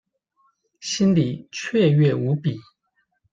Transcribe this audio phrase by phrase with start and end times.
[0.79, 2.59] 心裡雀躍無比